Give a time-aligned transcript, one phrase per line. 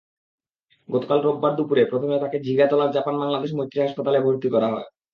[0.89, 4.87] গতকাল রোববার দুপুরে প্রথমে তাঁকে ঝিগাতলার জাপান-বাংলাদেশ মৈত্রী হাসপাতালে ভর্তি করা হয়।